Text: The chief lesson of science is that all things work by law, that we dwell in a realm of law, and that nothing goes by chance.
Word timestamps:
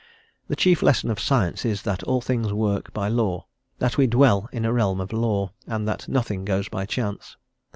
The 0.47 0.55
chief 0.55 0.81
lesson 0.81 1.11
of 1.11 1.19
science 1.19 1.63
is 1.63 1.83
that 1.83 2.01
all 2.01 2.21
things 2.21 2.51
work 2.51 2.91
by 2.91 3.07
law, 3.07 3.45
that 3.77 3.99
we 3.99 4.07
dwell 4.07 4.49
in 4.51 4.65
a 4.65 4.73
realm 4.73 4.99
of 4.99 5.13
law, 5.13 5.51
and 5.67 5.87
that 5.87 6.07
nothing 6.07 6.43
goes 6.43 6.67
by 6.67 6.87
chance. 6.87 7.37